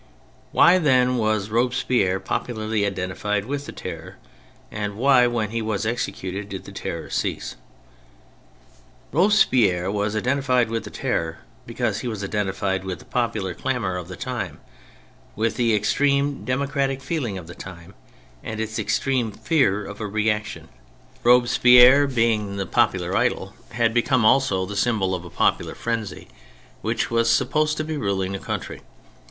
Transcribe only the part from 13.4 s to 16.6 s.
clamour of the time, with the extreme